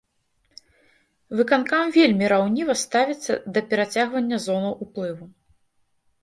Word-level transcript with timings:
Выканкам 1.41 1.93
вельмі 1.97 2.25
раўніва 2.33 2.75
ставіцца 2.85 3.33
да 3.59 3.63
перацягвання 3.75 4.41
зонаў 4.47 4.73
уплыву. 4.87 5.25